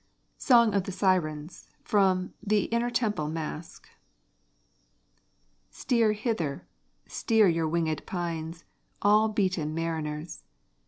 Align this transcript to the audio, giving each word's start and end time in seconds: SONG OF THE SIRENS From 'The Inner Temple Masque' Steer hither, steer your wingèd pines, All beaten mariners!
SONG 0.39 0.73
OF 0.73 0.85
THE 0.85 0.91
SIRENS 0.91 1.69
From 1.83 2.33
'The 2.41 2.61
Inner 2.73 2.89
Temple 2.89 3.29
Masque' 3.29 3.87
Steer 5.69 6.13
hither, 6.13 6.65
steer 7.05 7.47
your 7.47 7.69
wingèd 7.69 8.07
pines, 8.07 8.65
All 9.03 9.29
beaten 9.29 9.75
mariners! 9.75 10.43